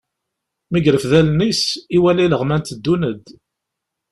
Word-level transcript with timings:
Mi 0.71 0.79
yerfed 0.83 1.13
allen-is, 1.19 1.61
iwala 1.95 2.21
ileɣman 2.25 2.61
teddun-d. 2.63 3.25